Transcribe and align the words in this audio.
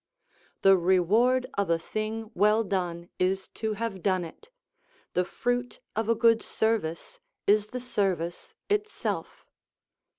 ["The 0.63 0.75
reward 0.79 1.45
of 1.59 1.69
a 1.69 1.77
thing 1.77 2.31
well 2.33 2.63
done 2.63 3.09
is 3.19 3.49
to 3.49 3.73
have 3.73 4.01
done 4.01 4.23
it; 4.23 4.49
the 5.13 5.23
fruit 5.23 5.79
of 5.95 6.09
a 6.09 6.15
good 6.15 6.41
service 6.41 7.19
is 7.45 7.67
the 7.67 7.81
service 7.81 8.55
itself." 8.67 9.45